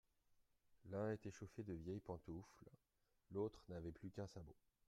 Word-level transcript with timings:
L'un 0.89 1.11
était 1.11 1.29
chaussé 1.29 1.61
de 1.61 1.73
vieilles 1.75 1.99
pantoufles, 1.99 2.71
l'autre 3.29 3.63
n'avait 3.69 3.91
plus 3.91 4.09
qu'un 4.09 4.25
sabot. 4.25 4.55